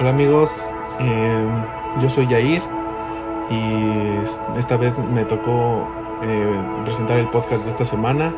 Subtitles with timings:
[0.00, 0.66] Hola amigos,
[0.98, 1.46] eh,
[2.02, 2.60] yo soy Yair
[3.48, 5.88] y esta vez me tocó
[6.20, 6.52] eh,
[6.84, 8.32] presentar el podcast de esta semana.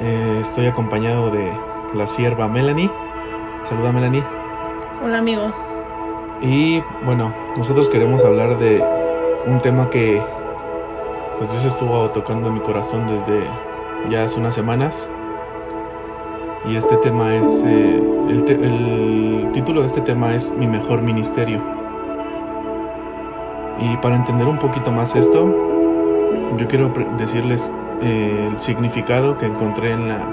[0.00, 1.52] Eh, estoy acompañado de
[1.92, 2.88] la sierva Melanie.
[3.64, 4.22] Saluda Melanie.
[5.04, 5.56] Hola amigos.
[6.40, 8.80] Y bueno, nosotros queremos hablar de
[9.46, 10.22] un tema que
[11.38, 13.44] pues Dios estuvo tocando en mi corazón desde
[14.08, 15.08] ya hace unas semanas.
[16.68, 21.62] Y este tema es, eh, el, el título de este tema es Mi mejor ministerio.
[23.80, 25.46] Y para entender un poquito más esto,
[26.58, 27.72] yo quiero decirles
[28.02, 30.28] eh, el significado que encontré en, la,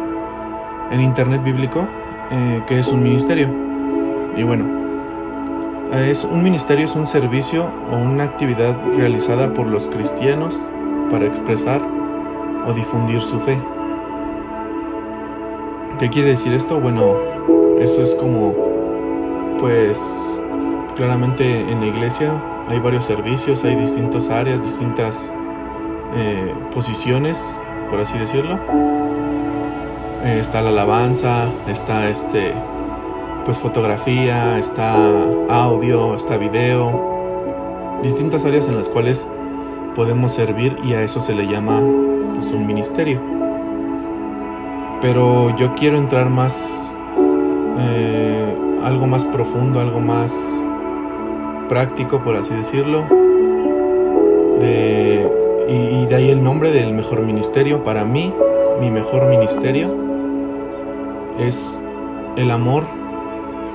[0.92, 1.88] en internet bíblico,
[2.30, 3.48] eh, que es un ministerio.
[4.36, 4.66] Y bueno,
[5.96, 10.59] es un ministerio es un servicio o una actividad realizada por los cristianos
[11.09, 11.82] para expresar
[12.68, 13.58] o difundir su fe.
[16.00, 16.80] ¿Qué quiere decir esto?
[16.80, 17.16] Bueno,
[17.80, 18.54] eso es como,
[19.60, 20.00] pues,
[20.96, 25.31] claramente en la iglesia hay varios servicios, hay distintas áreas, distintas
[26.16, 27.52] eh, posiciones,
[27.90, 28.59] por así decirlo.
[30.23, 32.53] Eh, está la alabanza, está este,
[33.44, 34.94] pues fotografía, está
[35.50, 39.28] audio, está video, distintas áreas en las cuales
[39.95, 41.80] podemos servir y a eso se le llama
[42.36, 43.47] pues, un ministerio.
[45.02, 46.81] Pero yo quiero entrar más,
[47.80, 50.34] eh, algo más profundo, algo más
[51.70, 53.06] práctico, por así decirlo.
[54.59, 55.31] De,
[55.68, 57.84] y, de ahí el nombre del mejor ministerio.
[57.84, 58.34] Para mí,
[58.80, 59.94] mi mejor ministerio
[61.40, 61.80] es
[62.36, 62.84] el amor,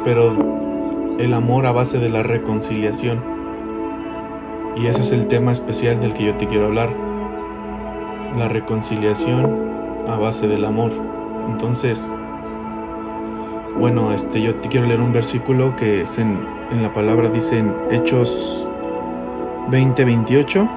[0.04, 3.22] pero el amor a base de la reconciliación.
[4.76, 6.90] Y ese es el tema especial del que yo te quiero hablar.
[8.36, 9.70] La reconciliación
[10.08, 11.11] a base del amor.
[11.48, 12.08] Entonces,
[13.78, 16.38] bueno, este, yo te quiero leer un versículo que es en,
[16.70, 18.68] en la palabra dice en Hechos
[19.70, 20.68] 20, 28.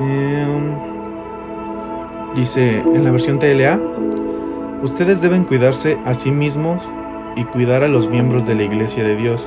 [0.00, 0.74] Em,
[2.34, 3.80] dice en la versión TLA,
[4.82, 6.82] ustedes deben cuidarse a sí mismos
[7.36, 9.46] y cuidar a los miembros de la iglesia de Dios.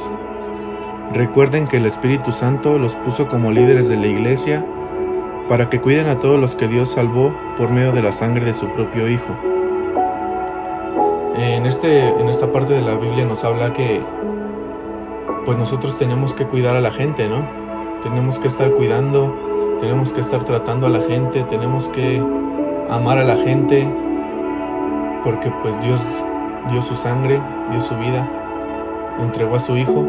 [1.14, 4.66] Recuerden que el Espíritu Santo los puso como líderes de la iglesia
[5.48, 8.54] para que cuiden a todos los que Dios salvó por medio de la sangre de
[8.54, 9.38] su propio Hijo.
[11.36, 14.02] En, este, en esta parte de la Biblia nos habla que
[15.46, 17.48] pues nosotros tenemos que cuidar a la gente, ¿no?
[18.02, 19.36] Tenemos que estar cuidando,
[19.82, 22.24] tenemos que estar tratando a la gente, tenemos que
[22.90, 23.88] amar a la gente,
[25.24, 26.02] porque pues Dios
[26.70, 28.30] dio su sangre, dio su vida,
[29.20, 30.06] entregó a su Hijo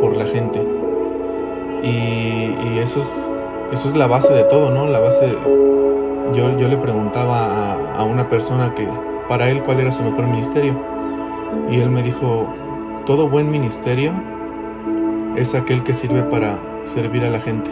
[0.00, 0.66] por la gente.
[1.82, 3.26] Y, y eso es
[3.72, 4.86] eso es la base de todo, ¿no?
[4.86, 5.36] La base...
[6.34, 8.88] Yo, yo le preguntaba a, una persona que
[9.28, 10.80] para él cuál era su mejor ministerio.
[11.68, 12.48] Y él me dijo,
[13.04, 14.12] todo buen ministerio
[15.36, 17.70] es aquel que sirve para servir a la gente.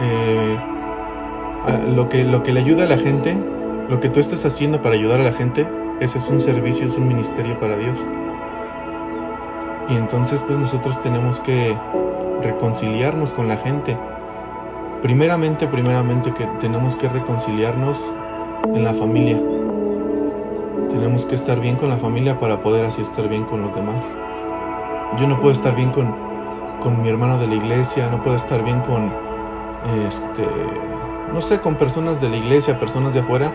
[0.00, 0.58] Eh,
[1.94, 3.36] lo, que, lo que le ayuda a la gente,
[3.88, 5.66] lo que tú estés haciendo para ayudar a la gente,
[6.00, 7.98] ese es un servicio, es un ministerio para Dios.
[9.88, 11.76] Y entonces pues nosotros tenemos que
[12.46, 13.96] reconciliarnos con la gente.
[15.02, 18.12] Primeramente, primeramente que tenemos que reconciliarnos
[18.74, 19.40] en la familia.
[20.90, 24.06] Tenemos que estar bien con la familia para poder así estar bien con los demás.
[25.18, 26.14] Yo no puedo estar bien con,
[26.80, 29.12] con mi hermano de la iglesia, no puedo estar bien con,
[30.08, 30.46] este,
[31.32, 33.52] no sé, con personas de la iglesia, personas de afuera,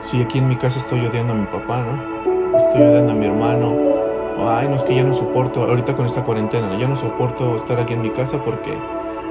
[0.00, 2.56] si aquí en mi casa estoy odiando a mi papá, ¿no?
[2.56, 3.91] Estoy odiando a mi hermano,
[4.38, 7.78] ay, no es que ya no soporto, ahorita con esta cuarentena, ya no soporto estar
[7.78, 8.72] aquí en mi casa porque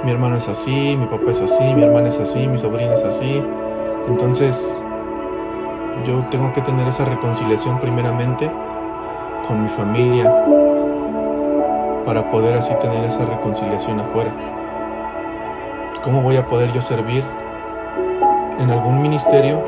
[0.03, 3.03] mi hermano es así, mi papá es así, mi hermana es así, mi sobrina es
[3.03, 3.43] así.
[4.07, 4.77] Entonces,
[6.05, 8.49] yo tengo que tener esa reconciliación primeramente
[9.47, 10.33] con mi familia
[12.05, 14.31] para poder así tener esa reconciliación afuera.
[16.03, 17.23] ¿Cómo voy a poder yo servir
[18.59, 19.63] en algún ministerio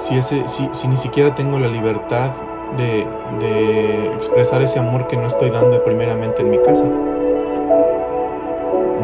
[0.00, 2.32] si ni siquiera tengo la libertad
[2.76, 3.06] de,
[3.40, 6.84] de expresar ese amor que no estoy dando primeramente en mi casa.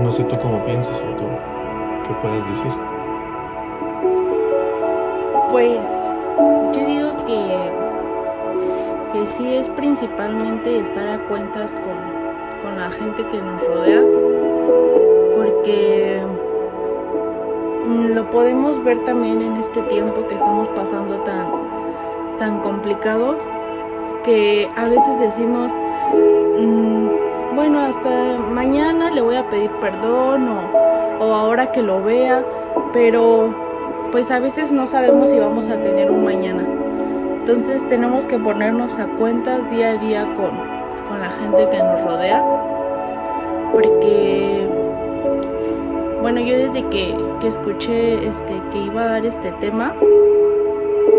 [0.02, 1.24] No sé tú cómo piensas o tú
[2.04, 2.72] qué puedes decir.
[5.50, 5.86] Pues
[6.72, 7.70] yo digo que,
[9.12, 14.02] que sí es principalmente estar a cuentas con, con la gente que nos rodea,
[15.34, 16.22] porque
[18.14, 21.48] lo podemos ver también en este tiempo que estamos pasando tan,
[22.38, 23.36] tan complicado
[24.28, 25.72] que a veces decimos,
[26.58, 32.44] mm, bueno, hasta mañana le voy a pedir perdón o, o ahora que lo vea,
[32.92, 33.54] pero
[34.12, 36.62] pues a veces no sabemos si vamos a tener un mañana.
[37.40, 40.50] Entonces tenemos que ponernos a cuentas día a día con,
[41.08, 42.44] con la gente que nos rodea.
[43.72, 44.68] Porque,
[46.20, 49.94] bueno, yo desde que, que escuché este, que iba a dar este tema,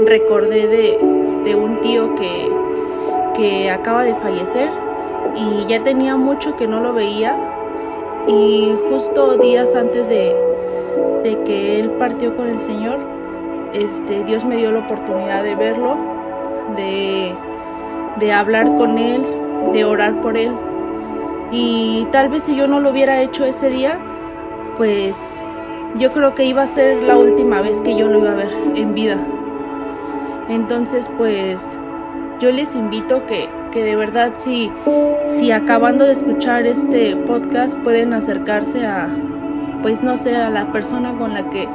[0.06, 1.00] recordé de,
[1.44, 2.59] de un tío que,
[3.70, 4.70] acaba de fallecer
[5.36, 7.36] y ya tenía mucho que no lo veía
[8.28, 10.36] y justo días antes de,
[11.24, 13.00] de que él partió con el Señor,
[13.74, 15.98] este, Dios me dio la oportunidad de verlo,
[16.76, 17.36] de,
[18.18, 19.24] de hablar con él,
[19.74, 20.52] de orar por él.
[21.52, 24.00] Y tal vez si yo no lo hubiera hecho ese día,
[24.78, 25.40] pues
[25.96, 28.56] yo creo que iba a ser la última vez que yo lo iba a ver
[28.76, 29.18] en vida.
[30.48, 31.80] Entonces, pues
[32.40, 34.72] yo les invito que, que de verdad si,
[35.28, 39.10] si acabando de escuchar este podcast pueden acercarse a,
[39.82, 41.68] pues no sé, a la persona con la que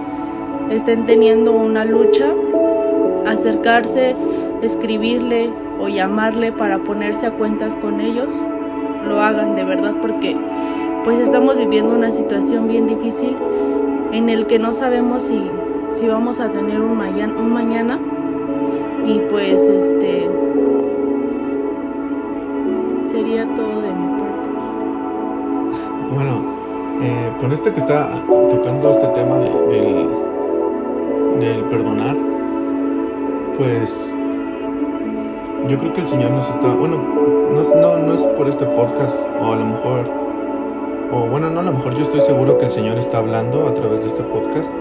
[0.71, 2.33] estén teniendo una lucha,
[3.27, 4.17] acercarse,
[4.63, 5.51] escribirle
[5.81, 8.33] o llamarle para ponerse a cuentas con ellos,
[9.07, 10.35] lo hagan de verdad porque
[11.05, 13.37] pues estamos viviendo una situación bien difícil
[14.13, 15.51] en el que no sabemos si,
[15.93, 17.99] si vamos a tener un mañana, un mañana.
[19.05, 20.31] Y pues este
[23.25, 24.49] todo de mi parte.
[26.15, 26.45] Bueno,
[27.03, 28.11] eh, con esto que está
[28.51, 30.09] tocando este tema de, del,
[31.41, 32.17] del perdonar,
[33.57, 34.13] pues
[35.69, 36.99] yo creo que el Señor nos está, bueno,
[37.51, 40.11] no es, no, no es por este podcast, o a lo mejor,
[41.11, 43.73] o bueno, no, a lo mejor yo estoy seguro que el Señor está hablando a
[43.73, 44.75] través de este podcast,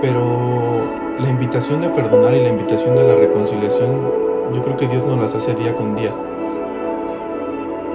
[0.00, 0.82] pero
[1.20, 4.12] la invitación de perdonar y la invitación de la reconciliación,
[4.52, 6.12] yo creo que Dios nos las hace día con día.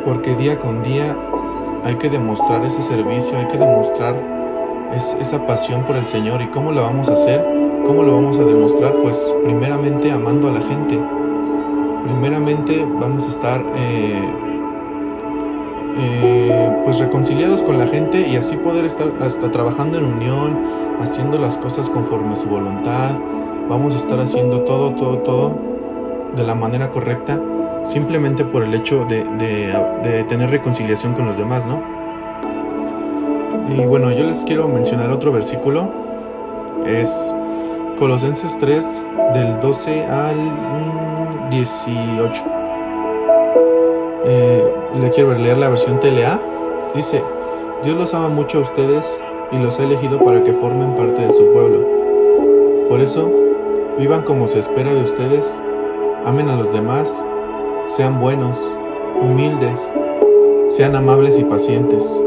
[0.05, 1.15] Porque día con día
[1.83, 4.15] hay que demostrar ese servicio, hay que demostrar
[4.95, 6.41] es, esa pasión por el Señor.
[6.41, 7.43] ¿Y cómo lo vamos a hacer?
[7.85, 8.93] ¿Cómo lo vamos a demostrar?
[9.01, 10.99] Pues primeramente amando a la gente.
[12.03, 14.29] Primeramente vamos a estar eh,
[15.97, 20.59] eh, pues reconciliados con la gente y así poder estar hasta trabajando en unión,
[20.99, 23.15] haciendo las cosas conforme a su voluntad.
[23.69, 25.55] Vamos a estar haciendo todo, todo, todo
[26.35, 27.39] de la manera correcta
[27.85, 29.23] simplemente por el hecho de,
[30.03, 31.81] de, tener reconciliación con los demás, ¿no?
[33.73, 35.89] Y bueno, yo les quiero mencionar otro versículo,
[36.85, 37.33] es
[37.97, 39.03] Colosenses 3
[39.33, 42.43] del 12 al 18.
[44.25, 46.39] Eh, le quiero leer la versión TLA.
[46.95, 47.23] Dice,
[47.83, 49.17] Dios los ama mucho a ustedes
[49.51, 51.85] y los ha elegido para que formen parte de su pueblo.
[52.89, 53.31] Por eso,
[53.97, 55.59] vivan como se espera de ustedes,
[56.25, 57.25] amen a los demás,
[57.95, 58.59] sean buenos,
[59.21, 59.93] humildes,
[60.67, 62.19] sean amables y pacientes,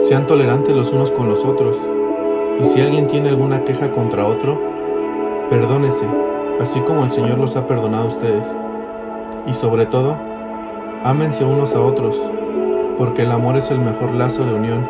[0.00, 1.78] sean tolerantes los unos con los otros,
[2.60, 4.60] y si alguien tiene alguna queja contra otro,
[5.48, 6.06] perdónese,
[6.60, 8.58] así como el Señor los ha perdonado a ustedes.
[9.46, 10.16] Y sobre todo,
[11.04, 12.20] ámense unos a otros,
[12.98, 14.88] porque el amor es el mejor lazo de unión.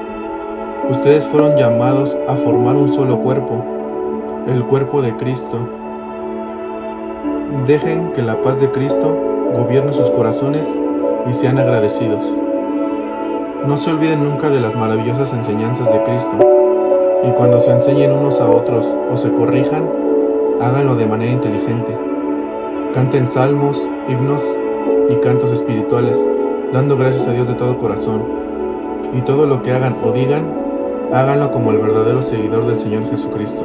[0.88, 3.62] Ustedes fueron llamados a formar un solo cuerpo,
[4.46, 5.58] el cuerpo de Cristo.
[7.66, 10.74] Dejen que la paz de Cristo gobierne sus corazones
[11.26, 12.24] y sean agradecidos.
[13.66, 16.36] No se olviden nunca de las maravillosas enseñanzas de Cristo,
[17.26, 19.90] y cuando se enseñen unos a otros o se corrijan,
[20.60, 21.96] háganlo de manera inteligente.
[22.92, 24.44] Canten salmos, himnos
[25.08, 26.28] y cantos espirituales,
[26.72, 28.24] dando gracias a Dios de todo corazón.
[29.14, 30.44] Y todo lo que hagan o digan,
[31.12, 33.64] háganlo como el verdadero seguidor del Señor Jesucristo.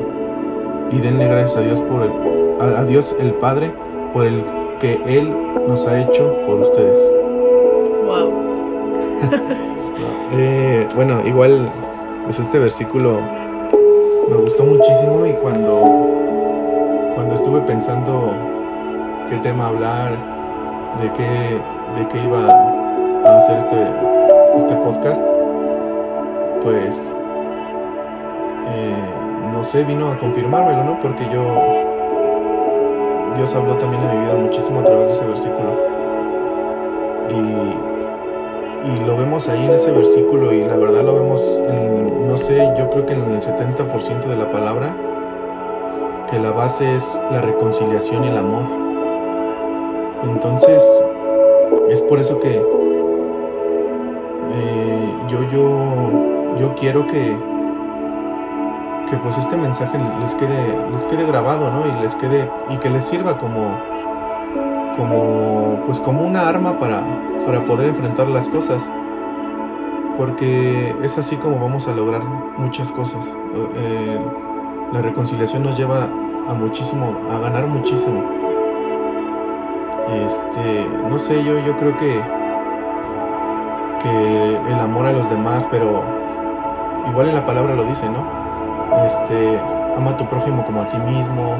[0.91, 2.11] Y denle gracias a Dios por el
[2.59, 3.73] a, Dios el Padre
[4.13, 4.43] por el
[4.79, 5.33] que Él
[5.67, 6.97] nos ha hecho por ustedes.
[8.05, 8.33] Wow.
[10.33, 11.69] eh, bueno, igual,
[12.23, 13.19] pues este versículo
[14.29, 15.81] me gustó muchísimo y cuando,
[17.15, 18.33] cuando estuve pensando
[19.29, 20.11] qué tema hablar,
[21.01, 21.59] de qué,
[21.99, 22.47] de qué iba
[23.25, 23.83] a hacer este,
[24.57, 25.25] este podcast,
[26.61, 27.11] pues,
[28.67, 28.93] eh,
[29.51, 30.99] no sé, vino a confirmármelo, ¿no?
[30.99, 31.88] Porque yo
[33.35, 35.77] Dios habló también en mi vida muchísimo a través de ese versículo.
[37.29, 42.37] Y, y, lo vemos ahí en ese versículo y la verdad lo vemos, en, no
[42.37, 44.95] sé, yo creo que en el 70% de la palabra,
[46.29, 48.63] que la base es la reconciliación y el amor.
[50.23, 50.83] Entonces,
[51.89, 52.57] es por eso que
[54.51, 57.35] eh, yo, yo, yo quiero que,
[59.09, 61.87] que pues este mensaje les quede, les quede grabado, ¿no?
[61.87, 63.79] Y les quede, y que les sirva como,
[64.95, 67.01] como, pues como una arma para,
[67.45, 68.91] para poder enfrentar las cosas.
[70.17, 72.23] Porque es así como vamos a lograr
[72.57, 73.35] muchas cosas.
[73.75, 74.19] Eh,
[74.91, 76.03] la reconciliación nos lleva
[76.47, 78.23] a muchísimo, a ganar muchísimo.
[80.07, 82.19] este, no sé, yo, yo creo que,
[84.01, 86.03] que el amor a los demás, pero
[87.07, 88.38] igual en la palabra lo dice, ¿no?
[89.05, 89.59] Este,
[89.95, 91.55] ama a tu prójimo como a ti mismo,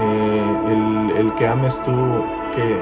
[0.00, 1.92] eh, el, que ames tú,
[2.54, 2.78] que,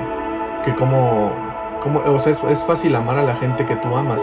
[0.63, 1.33] que como,
[1.81, 4.23] como, o sea, es, fácil amar a la gente que tú amas,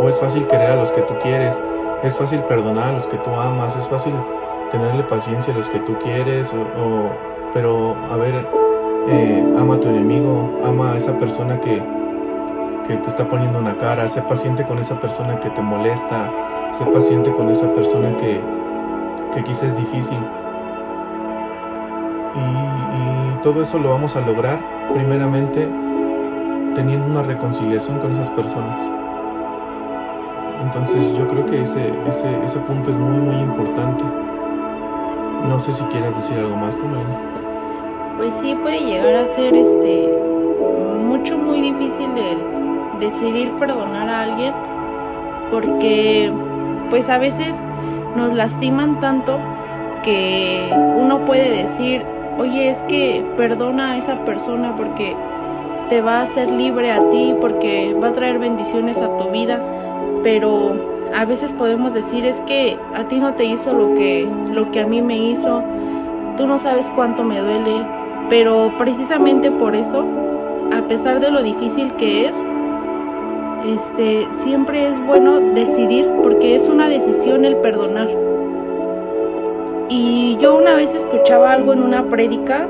[0.00, 1.60] o es fácil querer a los que tú quieres,
[2.02, 4.14] es fácil perdonar a los que tú amas, es fácil
[4.70, 7.10] tenerle paciencia a los que tú quieres, o,
[7.52, 8.46] pero a ver,
[9.08, 11.82] eh, ama a tu enemigo, ama a esa persona que,
[12.86, 16.30] que te está poniendo una cara, sé paciente con esa persona que te molesta,
[16.72, 18.40] sé paciente con esa persona que,
[19.34, 20.18] que quizás es difícil.
[22.34, 24.58] Y, todo eso lo vamos a lograr
[24.94, 25.68] primeramente
[26.74, 28.80] teniendo una reconciliación con esas personas.
[30.62, 34.02] Entonces yo creo que ese, ese, ese punto es muy muy importante.
[35.46, 36.84] No sé si quieras decir algo más tú,
[38.16, 40.10] Pues sí, puede llegar a ser este
[41.04, 44.54] mucho muy difícil el decidir perdonar a alguien
[45.50, 46.32] porque
[46.88, 47.56] pues a veces
[48.16, 49.38] nos lastiman tanto
[50.02, 52.02] que uno puede decir,
[52.38, 55.16] oye, es que perdona a esa persona porque
[55.88, 59.60] te va a hacer libre a ti, porque va a traer bendiciones a tu vida,
[60.22, 60.76] pero
[61.14, 64.80] a veces podemos decir es que a ti no te hizo lo que, lo que
[64.80, 65.62] a mí me hizo,
[66.36, 67.86] tú no sabes cuánto me duele,
[68.28, 70.04] pero precisamente por eso,
[70.72, 72.44] a pesar de lo difícil que es,
[73.66, 78.08] este, siempre es bueno decidir porque es una decisión el perdonar.
[79.88, 82.68] Y yo una vez escuchaba algo en una prédica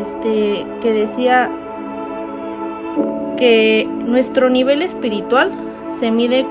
[0.00, 1.50] este, que decía
[3.36, 5.50] que nuestro nivel espiritual
[5.88, 6.46] se mide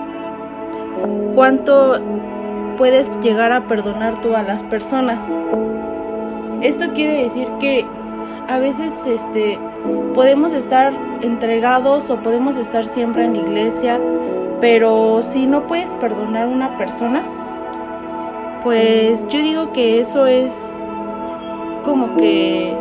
[1.34, 2.00] cuánto
[2.78, 5.20] puedes llegar a perdonar tú a las personas.
[6.62, 7.86] Esto quiere decir que
[8.48, 9.60] a veces este
[10.14, 14.00] podemos estar entregados o podemos estar siempre en la iglesia,
[14.62, 17.22] pero si no puedes perdonar a una persona,
[18.64, 20.76] pues yo digo que eso es
[21.84, 22.76] como que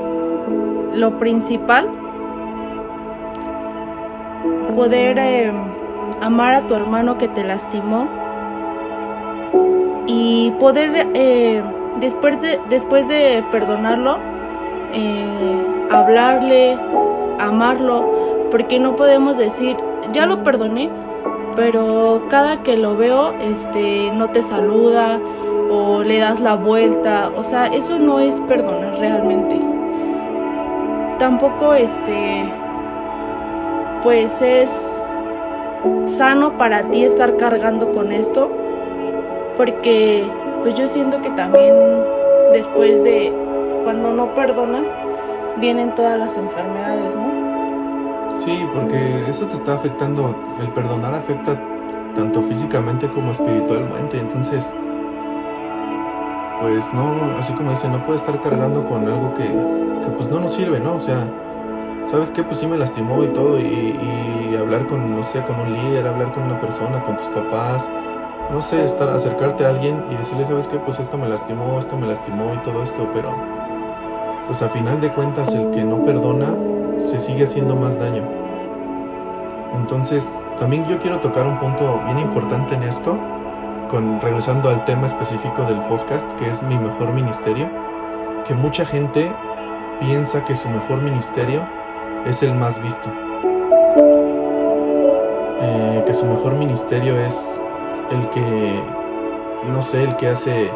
[0.94, 1.88] lo principal.
[4.75, 5.52] Poder eh,
[6.20, 8.08] amar a tu hermano que te lastimó
[10.06, 11.62] y poder eh,
[12.00, 14.18] después, de, después de perdonarlo
[14.92, 16.78] eh, hablarle
[17.38, 19.76] amarlo porque no podemos decir
[20.12, 20.90] ya lo perdoné
[21.56, 25.20] pero cada que lo veo este no te saluda
[25.70, 27.30] o le das la vuelta.
[27.36, 29.60] O sea eso no es perdonar realmente.
[31.18, 32.44] Tampoco este
[34.02, 35.00] pues es
[36.04, 38.50] sano para ti estar cargando con esto
[39.56, 40.26] porque
[40.62, 41.74] pues yo siento que también
[42.52, 43.32] después de
[43.84, 44.94] cuando no perdonas
[45.61, 48.32] vienen todas las enfermedades, ¿no?
[48.32, 51.61] Sí, porque eso te está afectando, el perdonar afecta
[52.14, 54.75] tanto físicamente como espiritualmente, entonces
[56.61, 59.44] pues no, así como dice, no puedes estar cargando con algo que,
[60.16, 60.94] pues no nos sirve, ¿no?
[60.94, 61.26] O sea,
[62.06, 62.42] ¿sabes qué?
[62.42, 66.32] Pues sí me lastimó y todo, y, hablar con, no sé, con un líder, hablar
[66.32, 67.87] con una persona, con tus papás,
[68.50, 70.78] no sé, estar, acercarte a alguien y decirle, ¿sabes qué?
[70.78, 73.34] Pues esto me lastimó, esto me lastimó y todo esto, pero
[74.46, 76.54] pues a final de cuentas el que no perdona
[76.98, 78.22] se sigue haciendo más daño.
[79.74, 83.18] Entonces, también yo quiero tocar un punto bien importante en esto,
[83.88, 87.68] con, regresando al tema específico del podcast, que es mi mejor ministerio,
[88.46, 89.32] que mucha gente
[90.00, 91.66] piensa que su mejor ministerio
[92.26, 93.10] es el más visto.
[95.60, 97.60] Eh, que su mejor ministerio es
[98.10, 98.80] el que,
[99.72, 100.70] no sé, el que hace,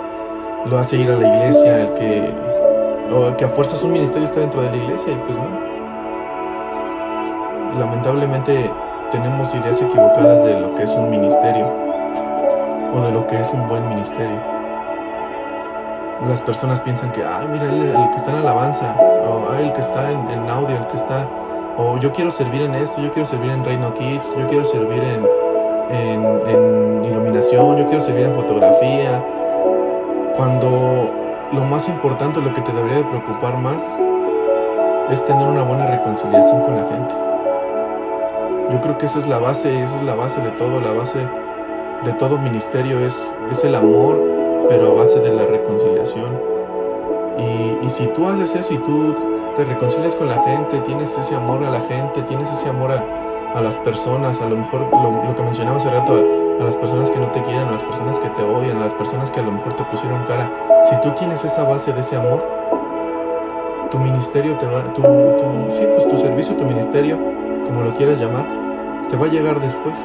[0.67, 2.58] lo hace ir a la iglesia, el que,
[3.11, 5.69] o que a fuerzas un ministerio está dentro de la iglesia y pues no.
[7.79, 8.71] Lamentablemente
[9.11, 11.71] tenemos ideas equivocadas de lo que es un ministerio
[12.95, 14.59] o de lo que es un buen ministerio
[16.27, 20.11] las personas piensan que, ay, mira, el, que está en alabanza, o el que está
[20.11, 21.29] en, audio, el que está,
[21.77, 25.03] o yo quiero servir en esto, yo quiero servir en Reino Kids, yo quiero servir
[25.03, 25.25] en,
[25.91, 29.25] en, iluminación, yo quiero servir en fotografía,
[30.37, 31.11] cuando
[31.53, 33.99] lo más importante, lo que te debería de preocupar más,
[35.11, 37.15] es tener una buena reconciliación con la gente.
[38.71, 41.19] Yo creo que esa es la base, esa es la base de todo, la base
[42.05, 44.39] de todo ministerio es, es el amor
[44.69, 46.41] pero a base de la reconciliación.
[47.83, 49.15] Y, si tú haces eso y tú
[49.57, 53.61] te reconcilias con la gente, tienes ese amor a la gente, tienes ese amor a,
[53.63, 56.23] las personas, a lo mejor lo, que mencionaba hace rato,
[56.61, 58.95] a, las personas que no te quieren, a las personas que te odian, a las
[58.95, 60.51] personas que a lo mejor te pusieron cara,
[60.85, 62.45] si tú tienes esa base de ese amor,
[63.91, 67.19] tu ministerio te va, tu, tu, sí, pues tu servicio tu ministerio,
[67.65, 68.47] como lo quieras llamar,
[69.09, 69.99] te va a llegar después.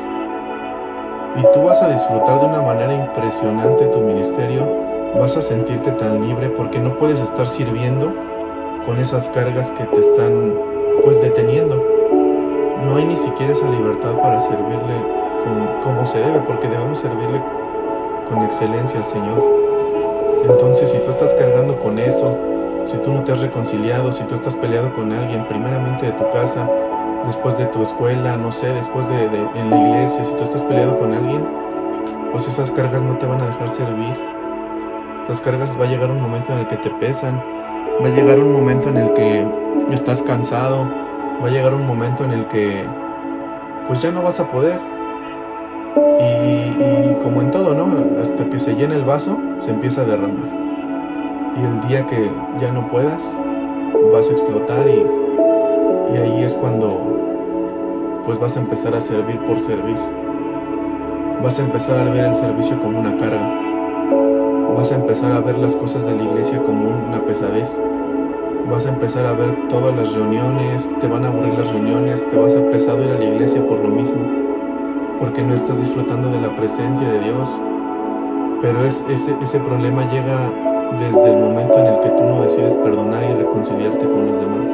[1.35, 4.67] Y tú vas a disfrutar de una manera impresionante tu ministerio,
[5.19, 8.13] vas a sentirte tan libre porque no puedes estar sirviendo
[8.85, 10.53] con esas cargas que te están
[11.03, 11.75] pues deteniendo.
[12.85, 15.22] No hay ni siquiera esa libertad para servirle
[15.83, 17.41] como se debe, porque debemos servirle
[18.27, 19.43] con excelencia al Señor.
[20.49, 22.37] Entonces, si tú estás cargando con eso,
[22.85, 26.29] si tú no te has reconciliado, si tú estás peleado con alguien, primeramente de tu
[26.31, 26.69] casa,
[27.25, 29.23] después de tu escuela, no sé, después de,
[29.55, 31.47] en la iglesia, si tú estás peleado con alguien,
[32.31, 34.15] pues esas cargas no te van a dejar servir.
[35.23, 37.41] Esas cargas va a llegar un momento en el que te pesan,
[38.03, 39.47] va a llegar un momento en el que
[39.91, 40.89] estás cansado,
[41.41, 42.83] va a llegar un momento en el que
[43.87, 44.92] pues ya no vas a poder.
[45.95, 48.21] Y, como en todo, ¿no?
[48.21, 50.49] Hasta que se llena el vaso, se empieza a derramar.
[51.55, 53.35] Y el día que ya no puedas,
[54.11, 55.05] vas a explotar y,
[56.13, 57.13] y ahí es cuando
[58.25, 59.97] pues vas a empezar a servir por servir.
[61.43, 63.51] Vas a empezar a ver el servicio como una carga.
[64.75, 67.79] Vas a empezar a ver las cosas de la iglesia como una pesadez.
[68.69, 72.37] Vas a empezar a ver todas las reuniones, te van a aburrir las reuniones, te
[72.37, 74.42] vas a empezar a ir a la iglesia por lo mismo,
[75.19, 77.59] porque no estás disfrutando de la presencia de Dios.
[78.61, 80.51] Pero es, ese, ese problema llega
[80.99, 84.71] desde el momento en el que tú no decides perdonar y reconciliarte con los demás.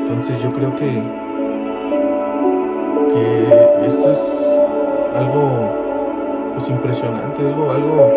[0.00, 1.02] Entonces yo creo que,
[3.12, 4.48] que esto es
[5.14, 5.74] algo
[6.52, 8.10] pues impresionante, algo, algo,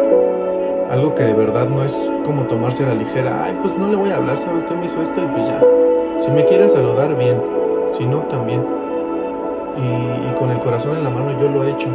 [0.90, 3.96] algo que de verdad no es como tomarse a la ligera, ay pues no le
[3.96, 5.22] voy a hablar, ¿sabes qué me hizo esto?
[5.22, 5.62] Y pues ya.
[6.18, 7.42] Si me quiere saludar, bien,
[7.90, 8.81] si no, también.
[9.78, 11.88] Y, con el corazón en la mano yo lo he hecho.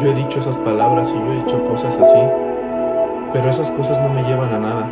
[0.00, 2.20] Yo he dicho esas palabras y yo he hecho cosas así,
[3.32, 4.90] pero esas cosas no me llevan a nada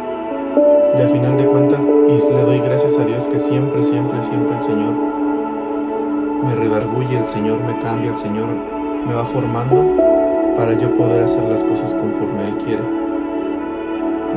[0.99, 4.57] y a final de cuentas, y le doy gracias a Dios que siempre, siempre, siempre
[4.57, 4.95] el Señor
[6.43, 8.47] me redarguye, el Señor me cambia, el Señor
[9.07, 9.85] me va formando
[10.57, 12.83] para yo poder hacer las cosas conforme Él quiere.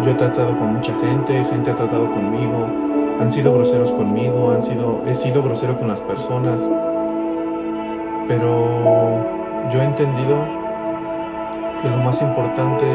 [0.03, 2.67] Yo he tratado con mucha gente, gente ha tratado conmigo,
[3.19, 6.69] han sido groseros conmigo, han sido, he sido grosero con las personas,
[8.29, 9.25] pero
[9.71, 10.37] yo he entendido
[11.81, 12.85] que lo más importante,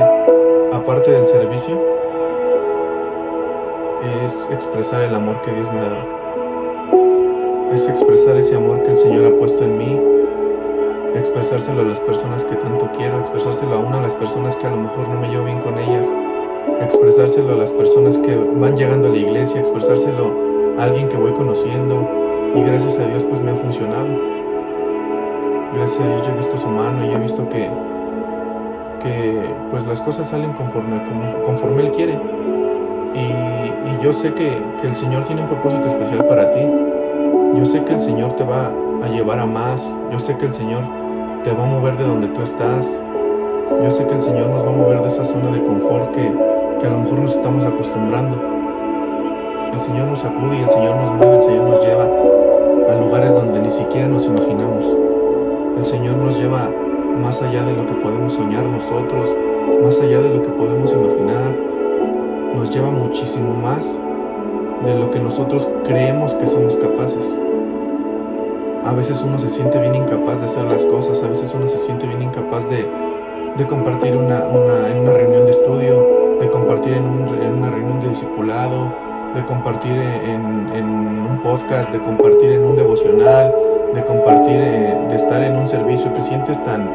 [0.73, 1.77] aparte del servicio,
[4.25, 6.15] es expresar el amor que Dios me ha dado.
[7.73, 10.01] Es expresar ese amor que el Señor ha puesto en mí,
[11.17, 14.71] expresárselo a las personas que tanto quiero, expresárselo a una de las personas que a
[14.71, 16.09] lo mejor no me llevo bien con ellas,
[16.81, 20.33] expresárselo a las personas que van llegando a la iglesia, expresárselo
[20.79, 22.09] a alguien que voy conociendo
[22.55, 24.34] y gracias a Dios pues me ha funcionado.
[25.75, 27.69] Gracias a Dios yo he visto su mano y he visto que,
[29.01, 31.03] que pues las cosas salen conforme,
[31.45, 32.13] conforme Él quiere.
[33.15, 36.61] Y, yo sé que, el Señor tiene un propósito especial para ti.
[37.55, 38.71] Yo sé que el Señor te va
[39.03, 39.97] a llevar a más.
[40.13, 40.83] Yo sé que el Señor
[41.43, 43.01] te va a mover de donde tú estás.
[43.83, 46.33] Yo sé que el Señor nos va a mover de esa zona de confort que,
[46.81, 48.37] que a lo mejor nos estamos acostumbrando.
[49.73, 53.35] El Señor nos sacude y el Señor nos mueve, el Señor nos lleva a lugares
[53.35, 55.04] donde ni siquiera nos imaginamos.
[55.77, 56.71] El Señor nos lleva
[57.21, 59.35] más allá de lo que podemos soñar nosotros,
[59.83, 61.55] más allá de lo que podemos imaginar
[62.55, 64.01] nos lleva muchísimo más
[64.85, 67.39] de lo que nosotros creemos que somos capaces.
[68.85, 71.79] A veces uno se siente bien incapaz de hacer las cosas, a veces uno se
[71.79, 72.87] siente bien incapaz de,
[73.67, 74.45] compartir una,
[74.89, 78.93] en una reunión de estudio, de compartir en, una reunión de discipulado,
[79.35, 80.45] de compartir en,
[80.85, 83.55] un podcast, de compartir en un devocional,
[83.95, 86.11] de compartir, eh, de estar en un servicio.
[86.13, 86.91] Te sientes tan,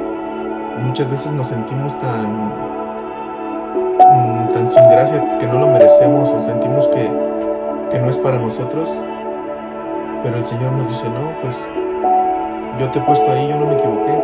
[0.83, 2.69] muchas veces nos sentimos tan
[4.53, 7.09] tan sin gracia que no lo merecemos o sentimos que,
[7.91, 8.89] que no es para nosotros.
[10.23, 11.67] Pero el Señor nos dice, no, pues
[12.79, 14.23] yo te he puesto ahí, yo no me equivoqué.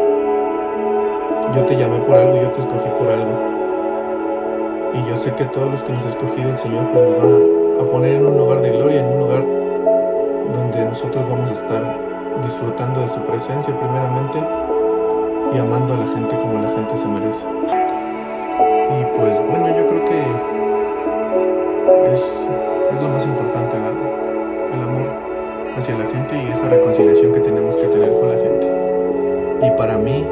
[1.56, 3.40] Yo te llamé por algo, yo te escogí por algo.
[4.94, 7.84] Y yo sé que todos los que nos ha escogido el Señor pues nos va
[7.84, 9.44] a poner en un lugar de gloria, en un lugar
[10.54, 12.05] donde nosotros vamos a estar
[12.44, 14.40] disfrutando de su presencia primeramente
[15.54, 17.46] y amando a la gente como la gente se merece.
[17.46, 20.20] Y pues bueno, yo creo que
[22.14, 22.48] es,
[23.02, 25.10] lo más importante, el amor
[25.78, 28.72] hacia la gente y esa reconciliación que tenemos que tener con la gente.
[29.62, 30.24] Y para mí,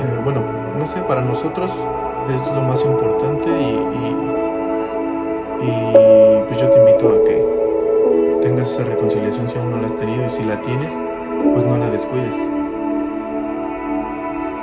[0.00, 0.42] eh, bueno,
[0.78, 1.72] no sé, para nosotros
[2.34, 3.78] es lo más importante y,
[5.62, 7.53] y, pues yo te invito a que
[8.44, 11.02] tengas esa reconciliación si aún no la has tenido y si la tienes,
[11.54, 12.36] pues no la descuides.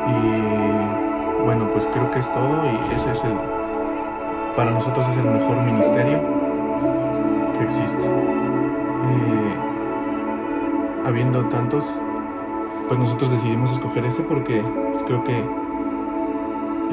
[0.07, 3.33] Y bueno, pues creo que es todo y ese es el,
[4.55, 6.19] para nosotros es el mejor ministerio
[7.57, 8.07] que existe.
[11.03, 11.99] habiendo tantos,
[12.87, 15.37] pues nosotros decidimos escoger ese porque pues, creo que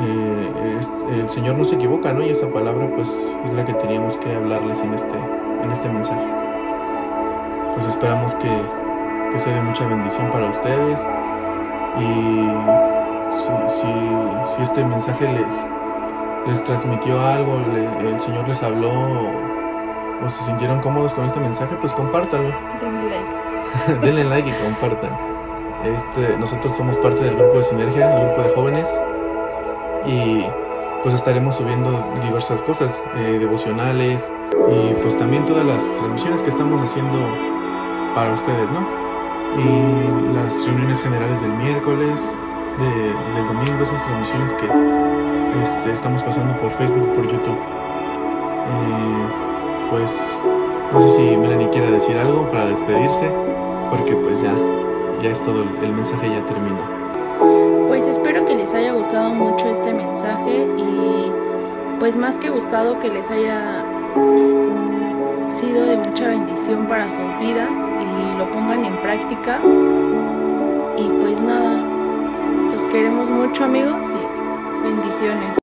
[0.01, 0.81] eh,
[1.21, 2.23] el Señor no se equivoca, ¿no?
[2.25, 5.17] Y esa palabra pues es la que teníamos que hablarles en este,
[5.63, 6.38] en este mensaje.
[7.79, 8.51] Pues esperamos que,
[9.31, 11.09] que sea de mucha bendición para ustedes
[12.01, 12.49] y
[13.31, 13.87] si,
[14.57, 15.69] si, este mensaje les,
[16.49, 17.57] les transmitió algo,
[18.01, 22.51] el Señor les habló o, se sintieron cómodos con este mensaje, pues compártanlo.
[22.81, 24.01] Denle like.
[24.05, 25.17] Denle like y compartan.
[25.85, 29.01] Este, nosotros somos parte del grupo de Sinergia, el grupo de jóvenes,
[30.05, 30.45] y
[31.05, 34.33] pues estaremos subiendo diversas cosas, eh, devocionales
[34.69, 37.58] y pues también todas las transmisiones que estamos haciendo
[38.15, 38.87] para ustedes, ¿no?
[39.57, 42.35] Y las reuniones generales del miércoles,
[42.79, 44.67] del domingo, esas transmisiones que
[45.63, 47.59] este, estamos pasando por Facebook y por YouTube.
[48.69, 49.29] Eh,
[49.91, 50.43] pues
[50.93, 53.31] no sé si Melanie quiera decir algo para despedirse,
[53.91, 54.55] porque pues ya,
[55.23, 57.87] ya es todo, el mensaje ya termina.
[57.89, 61.33] Pues espero que les haya gustado mucho este mensaje y
[61.99, 63.85] pues más que gustado que les haya
[65.59, 69.61] sido de mucha bendición para sus vidas y lo pongan en práctica.
[70.97, 71.83] Y pues nada,
[72.71, 75.57] los queremos mucho amigos y bendiciones.